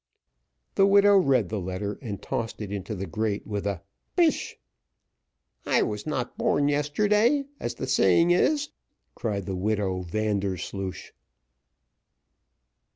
[0.73, 3.83] The widow read the letter, and tossed it into the grate with a
[4.15, 4.57] Pish!
[5.63, 8.69] "I was not born yesterday, as the saying is,"
[9.13, 11.11] cried the widow Vandersloosh.